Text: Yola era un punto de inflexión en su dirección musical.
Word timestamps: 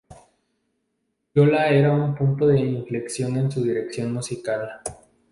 Yola 1.35 1.67
era 1.69 1.91
un 1.91 2.15
punto 2.15 2.47
de 2.47 2.57
inflexión 2.59 3.37
en 3.37 3.51
su 3.51 3.61
dirección 3.63 4.11
musical. 4.11 4.81